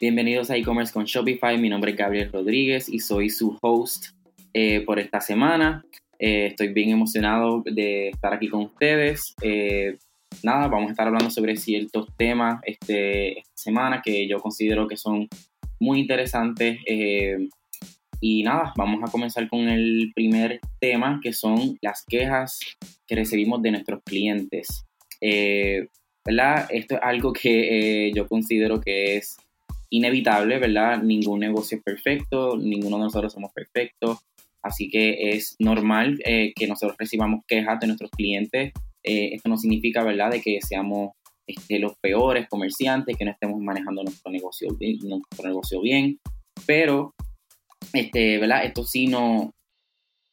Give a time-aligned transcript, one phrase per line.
[0.00, 1.58] Bienvenidos a e-commerce con Shopify.
[1.58, 4.10] Mi nombre es Gabriel Rodríguez y soy su host
[4.54, 5.84] eh, por esta semana.
[6.20, 9.34] Eh, estoy bien emocionado de estar aquí con ustedes.
[9.42, 9.98] Eh,
[10.44, 14.96] nada, vamos a estar hablando sobre ciertos temas este, esta semana que yo considero que
[14.96, 15.26] son
[15.80, 16.78] muy interesantes.
[18.20, 22.60] y nada, vamos a comenzar con el primer tema que son las quejas
[23.04, 24.86] que recibimos de nuestros clientes.
[25.20, 26.68] ¿verdad?
[26.70, 29.38] Esto es algo que yo considero que es
[29.90, 31.02] inevitable, ¿verdad?
[31.02, 34.18] Ningún negocio es perfecto, ninguno de nosotros somos perfectos,
[34.62, 38.72] así que es normal eh, que nosotros recibamos quejas de nuestros clientes.
[39.02, 41.12] Eh, esto no significa, ¿verdad?, de que seamos
[41.46, 44.68] este, los peores comerciantes, que no estemos manejando nuestro negocio,
[45.02, 46.18] nuestro negocio bien,
[46.66, 47.14] pero,
[47.92, 48.64] este, ¿verdad?
[48.64, 49.52] Esto sí no,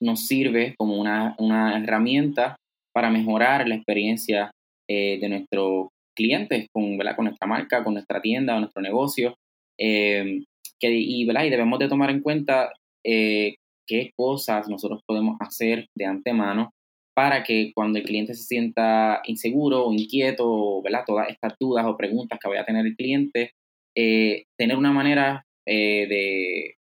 [0.01, 2.57] nos sirve como una, una herramienta
[2.93, 4.51] para mejorar la experiencia
[4.89, 7.15] eh, de nuestros clientes con, ¿verdad?
[7.15, 9.35] con nuestra marca, con nuestra tienda, nuestro negocio.
[9.79, 10.43] Eh,
[10.79, 11.45] que, y, ¿verdad?
[11.45, 12.73] y debemos de tomar en cuenta
[13.05, 13.55] eh,
[13.87, 16.71] qué cosas nosotros podemos hacer de antemano
[17.15, 21.03] para que cuando el cliente se sienta inseguro o inquieto, ¿verdad?
[21.05, 23.51] todas estas dudas o preguntas que vaya a tener el cliente,
[23.95, 26.75] eh, tener una manera de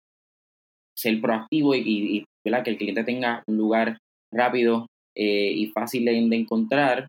[0.96, 2.64] ser proactivo y, ¿verdad?
[2.64, 3.98] que el cliente tenga un lugar
[4.32, 7.06] rápido y fácil de, encontrar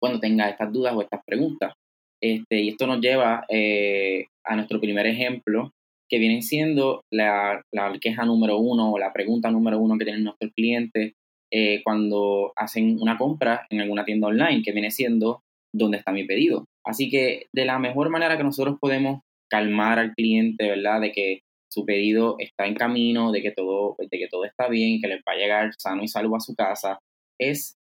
[0.00, 1.74] cuando tenga estas dudas o estas preguntas.
[2.22, 5.72] Este, y esto nos lleva eh, a nuestro primer ejemplo,
[6.08, 7.62] que viene siendo la,
[8.00, 11.12] queja número uno o la pregunta número uno que tienen nuestros clientes
[11.52, 16.24] eh, cuando hacen una compra en alguna tienda online, que viene siendo ¿dónde está mi
[16.24, 16.66] pedido?
[16.84, 21.00] Así que de la mejor manera que nosotros podemos calmar al cliente, ¿verdad?
[21.00, 21.40] De que
[21.72, 25.20] su pedido está en camino, de que todo, de que todo está bien, que les
[25.20, 26.98] va a llegar sano y salvo a su casa,
[27.38, 27.76] es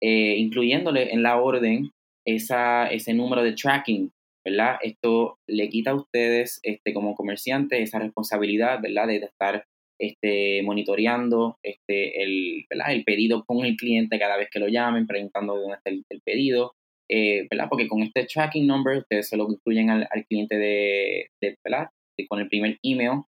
[0.00, 1.90] eh, incluyéndole en la orden
[2.34, 4.10] esa, ese número de tracking,
[4.44, 4.76] ¿verdad?
[4.82, 9.06] Esto le quita a ustedes este, como comerciantes esa responsabilidad, ¿verdad?
[9.06, 9.64] De estar
[10.00, 15.54] este, monitoreando este, el, el pedido con el cliente cada vez que lo llamen, preguntando
[15.54, 16.74] de dónde está el, pedido,
[17.10, 17.66] eh, ¿verdad?
[17.70, 21.88] Porque con este tracking number ustedes se lo incluyen al, cliente de, de, ¿verdad?
[22.28, 23.22] con el primer email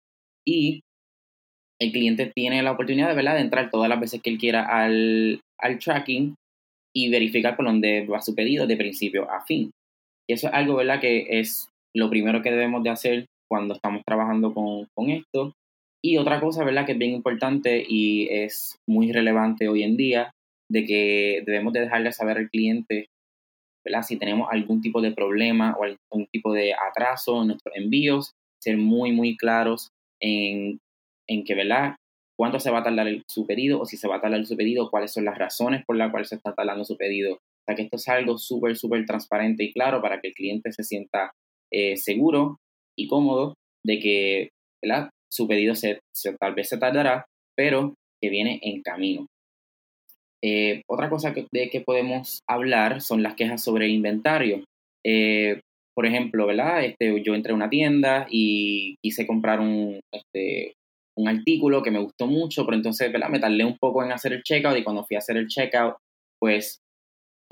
[0.45, 0.83] y
[1.81, 3.37] el cliente tiene la oportunidad, ¿verdad?
[3.37, 6.35] De entrar todas las veces que él quiera al, al tracking
[6.95, 9.71] y verificar por dónde va su pedido de principio a fin.
[10.29, 11.01] Y eso es algo, ¿verdad?
[11.01, 15.55] Que es lo primero que debemos de hacer cuando estamos trabajando con, con esto.
[16.03, 16.87] Y otra cosa, ¿verdad?
[16.87, 20.33] Que es bien importante y es muy relevante hoy en día,
[20.71, 23.09] de que debemos de dejarle saber al cliente,
[23.85, 24.03] ¿verdad?
[24.03, 28.77] Si tenemos algún tipo de problema o algún tipo de atraso en nuestros envíos, ser
[28.77, 29.91] muy, muy claros
[30.21, 30.79] en,
[31.29, 31.97] en que, ¿verdad?
[32.41, 34.89] Cuánto se va a tardar su pedido o si se va a tardar su pedido,
[34.89, 37.35] cuáles son las razones por las cuales se está tardando su pedido.
[37.35, 40.73] O sea, que esto es algo súper, súper transparente y claro para que el cliente
[40.73, 41.33] se sienta
[41.71, 42.57] eh, seguro
[42.97, 43.53] y cómodo
[43.85, 44.49] de que
[44.83, 45.11] ¿verdad?
[45.31, 46.01] su pedido se,
[46.39, 47.93] tal vez se tardará, pero
[48.23, 49.27] que viene en camino.
[50.43, 54.65] Eh, otra cosa de que podemos hablar son las quejas sobre inventario.
[55.05, 55.61] Eh,
[55.95, 56.87] por ejemplo, ¿verdad?
[56.87, 60.73] Este, yo entré a una tienda y quise comprar un, este,
[61.21, 63.29] un artículo que me gustó mucho, pero entonces ¿verdad?
[63.29, 65.97] me tardé un poco en hacer el checkout y cuando fui a hacer el checkout,
[66.39, 66.81] pues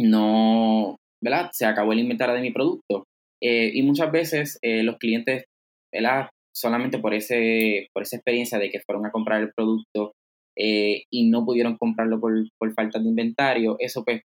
[0.01, 1.51] no, ¿verdad?
[1.53, 3.05] Se acabó el inventario de mi producto.
[3.43, 5.45] Eh, y muchas veces eh, los clientes,
[5.93, 6.29] ¿verdad?
[6.55, 10.13] Solamente por, ese, por esa experiencia de que fueron a comprar el producto
[10.57, 14.23] eh, y no pudieron comprarlo por, por, falta de inventario, eso pues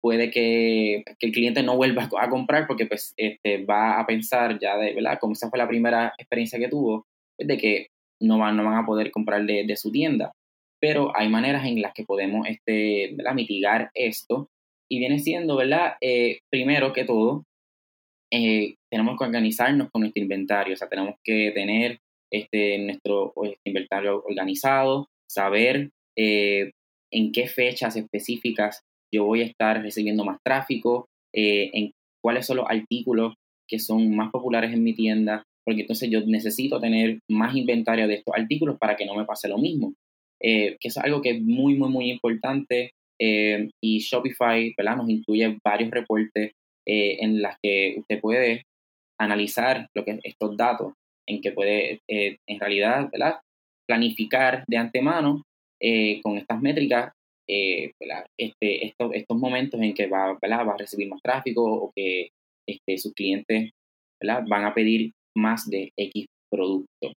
[0.00, 4.58] puede que, que, el cliente no vuelva a comprar porque pues este, va a pensar
[4.58, 5.18] ya de, ¿verdad?
[5.20, 7.04] Como esa fue la primera experiencia que tuvo,
[7.36, 7.88] pues, de que
[8.20, 10.32] no van, no van a poder comprar de, su tienda.
[10.80, 14.48] Pero hay maneras en las que podemos este, mitigar esto.
[14.90, 15.94] Y viene siendo, ¿verdad?
[16.00, 17.44] Eh, primero que todo,
[18.32, 20.74] eh, tenemos que organizarnos con nuestro inventario.
[20.74, 21.98] O sea, tenemos que tener
[22.32, 23.32] este, nuestro
[23.64, 26.70] inventario organizado, saber eh,
[27.12, 28.82] en qué fechas específicas
[29.12, 33.34] yo voy a estar recibiendo más tráfico, en cuáles son los artículos
[33.68, 38.14] que son más populares en mi tienda, porque entonces yo necesito tener más inventario de
[38.14, 39.92] estos artículos para que no me pase lo mismo.
[40.40, 44.96] Eh, que es algo que es muy, muy, muy importante eh, y Shopify ¿verdad?
[44.96, 46.52] nos incluye varios reportes
[46.86, 48.62] eh, en las que usted puede
[49.20, 50.94] analizar lo que estos datos,
[51.28, 53.34] en que puede en realidad ¿verdad?
[53.86, 55.42] planificar de antemano
[56.22, 57.12] con estas métricas
[57.46, 62.30] este, estos, estos momentos en que va, va a recibir más tráfico o que
[62.66, 63.70] este, sus clientes
[64.22, 67.12] van a pedir más de X producto.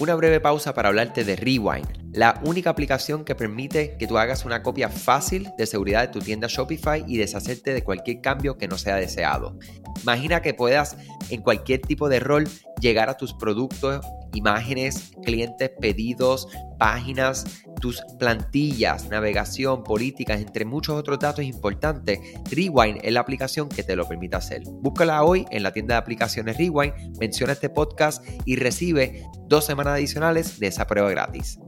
[0.00, 4.44] Una breve pausa para hablarte de Rewind, la única aplicación que permite que tú hagas
[4.44, 8.68] una copia fácil de seguridad de tu tienda Shopify y deshacerte de cualquier cambio que
[8.68, 9.58] no sea deseado.
[10.02, 10.96] Imagina que puedas
[11.30, 12.48] en cualquier tipo de rol
[12.80, 14.04] llegar a tus productos
[14.34, 16.48] imágenes, clientes, pedidos,
[16.78, 17.44] páginas,
[17.80, 22.18] tus plantillas, navegación, políticas, entre muchos otros datos importantes,
[22.50, 24.62] Rewind es la aplicación que te lo permite hacer.
[24.66, 29.94] Búscala hoy en la tienda de aplicaciones Rewind, menciona este podcast y recibe dos semanas
[29.94, 31.58] adicionales de esa prueba gratis.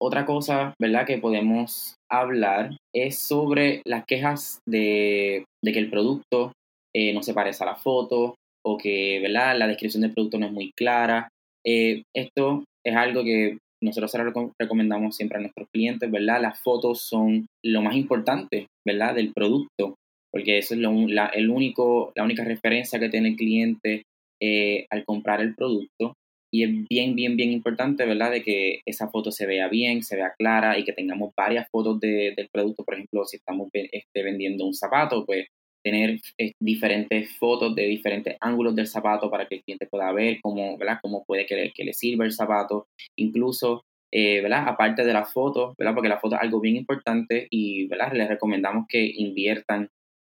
[0.00, 6.52] Otra cosa, ¿verdad?, que podemos hablar es sobre las quejas de, que el producto
[6.94, 9.56] eh, no se parece a la foto o que ¿verdad?
[9.58, 11.28] la descripción del producto no es muy clara.
[11.66, 14.12] Eh, esto es algo que nosotros
[14.60, 16.40] recomendamos siempre a nuestros clientes, ¿verdad?
[16.40, 19.14] Las fotos son lo más importante, ¿verdad?
[19.14, 19.94] Del producto,
[20.32, 24.02] porque eso es la, el único, la única referencia que tiene el cliente
[24.40, 26.14] eh, al comprar el producto.
[26.50, 28.30] Y es bien, bien, bien importante, ¿verdad?
[28.30, 32.00] De que esa foto se vea bien, se vea clara y que tengamos varias fotos
[32.00, 32.84] del producto.
[32.84, 35.46] Por ejemplo, si estamos este, vendiendo un zapato, pues
[35.82, 40.38] tener eh, diferentes fotos de diferentes ángulos del zapato para que el cliente pueda ver
[40.42, 40.98] cómo, ¿verdad?
[41.02, 42.86] cómo puede que le, que le sirva el zapato.
[43.16, 44.64] Incluso, eh, ¿verdad?
[44.68, 45.94] aparte de las fotos, ¿verdad?
[45.94, 48.12] porque la foto es algo bien importante y ¿verdad?
[48.12, 49.88] les recomendamos que inviertan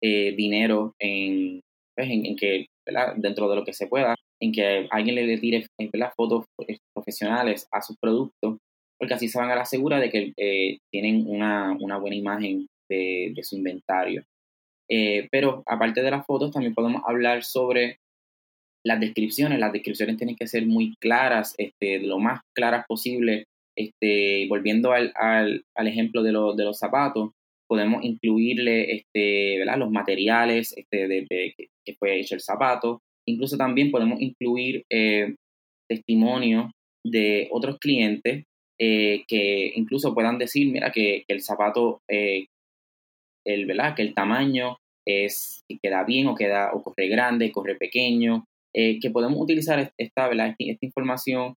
[0.01, 1.61] eh, dinero en,
[1.95, 3.13] pues, en, que, ¿verdad?
[3.17, 6.13] dentro de lo que se pueda, en que alguien le tire ¿verdad?
[6.15, 6.45] fotos
[6.95, 8.57] profesionales a sus productos,
[8.99, 13.33] porque así se van a la segura de que tienen una, una, buena imagen de,
[13.35, 14.23] de su inventario.
[14.93, 17.99] Eh, pero aparte de las fotos, también podemos hablar sobre
[18.85, 19.59] las descripciones.
[19.59, 23.45] Las descripciones tienen que ser muy claras, este, lo más claras posible.
[23.77, 27.31] Este, volviendo al, al, al ejemplo de, de, los zapatos,
[27.69, 29.77] podemos incluirle este, ¿verdad?
[29.77, 31.25] los materiales este, de,
[31.85, 32.99] que fue hecho el zapato.
[33.31, 35.35] Incluso también podemos incluir eh,
[35.89, 36.71] testimonios
[37.05, 38.43] de otros clientes
[38.83, 42.47] eh, que incluso puedan decir, mira, que, que el zapato eh,
[43.45, 43.95] el, ¿verdad?
[43.95, 48.45] que el tamaño es, queda bien o, queda, o corre grande, corre pequeño,
[48.75, 50.55] eh, que podemos utilizar esta, ¿verdad?
[50.57, 51.53] esta, información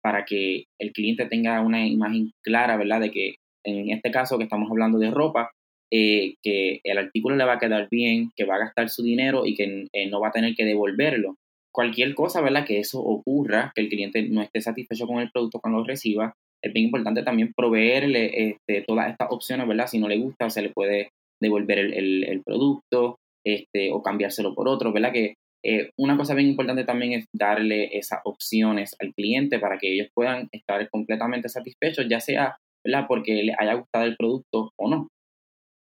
[0.00, 3.00] para que el cliente tenga una imagen clara, ¿verdad?
[3.00, 3.34] De que
[3.66, 5.50] en este caso que estamos hablando de ropa,
[5.92, 9.46] eh, que el artículo le va a quedar bien, que va a gastar su dinero
[9.46, 11.36] y que no va a tener que devolverlo.
[11.72, 12.66] Cualquier cosa, ¿verdad?
[12.66, 16.34] Que eso ocurra, que el cliente no esté satisfecho con el producto cuando lo reciba,
[16.62, 19.86] es bien importante también proveerle este, todas estas opciones, ¿verdad?
[19.86, 24.92] Si no le gusta, se le puede devolver el, producto este, o cambiárselo por otro,
[24.92, 25.12] ¿verdad?
[25.12, 29.92] Que eh, una cosa bien importante también es darle esas opciones al cliente para que
[29.92, 33.06] ellos puedan estar completamente satisfechos, ya sea, ¿verdad?
[33.08, 35.08] Porque les haya gustado el producto o no.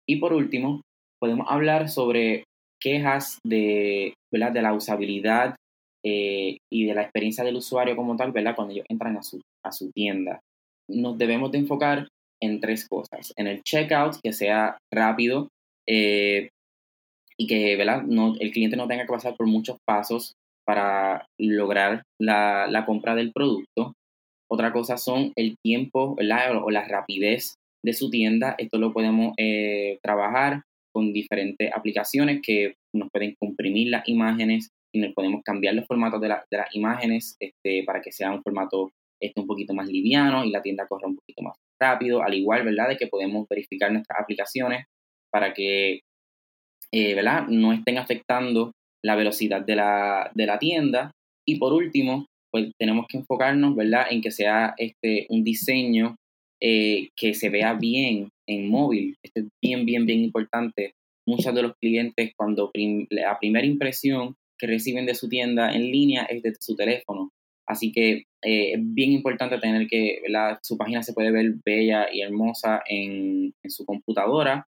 [0.09, 0.83] Y por último,
[1.21, 2.45] podemos hablar sobre
[2.81, 4.53] quejas de, ¿verdad?
[4.53, 5.57] de la usabilidad
[6.05, 8.57] eh, y de la experiencia del usuario como tal, ¿verdad?
[8.57, 10.41] Cuando ellos entran a su, a su tienda
[10.89, 12.09] nos debemos de enfocar
[12.41, 13.33] en tres cosas.
[13.37, 15.49] En el checkout, que sea rápido
[15.89, 16.49] eh,
[17.37, 18.03] y que ¿verdad?
[18.03, 20.35] No, el cliente no tenga que pasar por muchos pasos
[20.65, 23.95] para lograr la, compra del producto.
[24.51, 28.55] Otra cosa son el tiempo o la rapidez de su tienda.
[28.59, 30.63] Esto lo podemos eh, trabajar
[30.93, 36.21] con diferentes aplicaciones que nos pueden comprimir las imágenes y nos podemos cambiar los formatos
[36.21, 36.45] de, las
[36.75, 38.91] imágenes este, para que sea un formato
[39.23, 42.65] esté un poquito más liviano y la tienda corra un poquito más rápido, al igual,
[42.65, 44.87] ¿verdad?, de que podemos verificar nuestras aplicaciones
[45.31, 46.01] para que,
[46.93, 48.73] eh, ¿verdad?, no estén afectando
[49.05, 51.13] la velocidad de la, de la tienda.
[51.47, 56.17] Y por último, pues tenemos que enfocarnos, ¿verdad?, en que sea este, un diseño
[56.65, 59.17] eh, que se vea bien en móvil.
[59.21, 60.95] Esto es bien, bien, bien importante.
[61.27, 62.71] Muchos de los clientes, cuando
[63.11, 67.31] la primera impresión que reciben de su tienda en línea es de su teléfono.
[67.67, 70.21] Así que eh, es bien importante tener que
[70.63, 74.69] su página se puede ver bella y hermosa en, su computadora,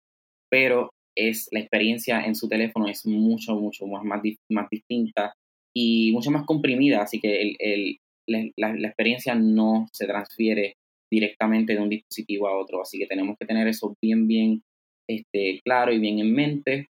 [0.50, 5.36] pero es la experiencia en su teléfono es mucho, mucho más, más, más distinta
[5.76, 10.76] y mucho más comprimida, así que el, la, experiencia no se transfiere
[11.13, 14.63] directamente de un dispositivo a otro, así que tenemos que tener eso bien, bien
[15.08, 16.88] este, claro y bien en mente.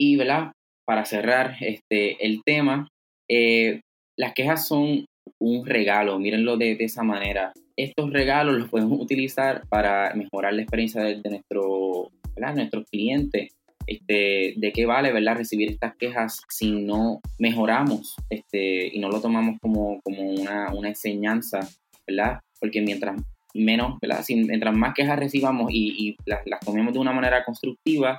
[0.00, 0.52] Y, ¿verdad?
[0.86, 2.88] Para cerrar este, el tema,
[3.28, 3.80] eh,
[4.16, 5.04] las quejas son
[5.38, 7.52] un regalo, mírenlo de, esa manera.
[7.76, 13.52] Estos regalos los podemos utilizar para mejorar la experiencia de, nuestro, nuestros clientes.
[13.86, 15.36] Este, de qué vale ¿verdad?
[15.36, 20.88] recibir estas quejas si no mejoramos este, y no lo tomamos como, como una, una,
[20.88, 21.60] enseñanza,
[22.08, 22.40] ¿verdad?
[22.60, 23.20] Porque mientras
[23.54, 24.24] menos, ¿verdad?
[24.28, 28.16] mientras más quejas recibamos y, las, las, tomemos de una manera constructiva,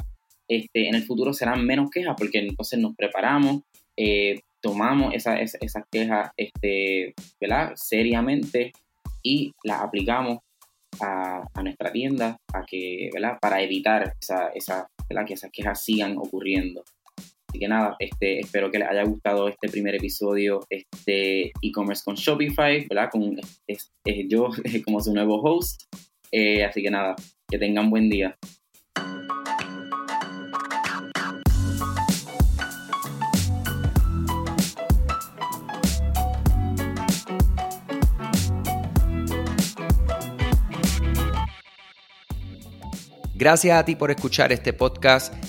[0.48, 3.62] este, en el futuro serán menos quejas porque entonces nos preparamos,
[3.96, 7.14] eh, tomamos esas esa, quejas este,
[7.76, 8.72] seriamente
[9.22, 10.40] y las aplicamos
[11.02, 14.88] a, nuestra tienda a que, para evitar esa, esa,
[15.26, 16.84] que esas quejas sigan ocurriendo.
[17.50, 22.14] Así que nada, este, espero que les haya gustado este primer episodio, este e-commerce con
[22.14, 23.10] Shopify, ¿verdad?
[23.12, 23.38] Con
[24.28, 24.50] yo
[24.86, 25.82] como su nuevo host.
[26.32, 27.16] Eh, así que nada,
[27.50, 28.38] que tengan buen día.
[43.34, 45.34] Gracias a ti por escuchar este podcast,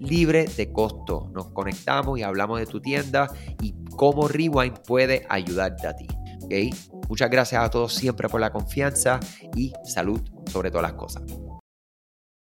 [0.00, 1.30] libre de costo.
[1.34, 3.28] Nos conectamos y hablamos de tu tienda
[3.62, 6.06] y cómo Rewind puede ayudarte a ti.
[6.44, 6.70] ¿okay?
[7.08, 9.20] Muchas gracias a todos siempre por la confianza
[9.54, 11.22] y salud sobre todas las cosas.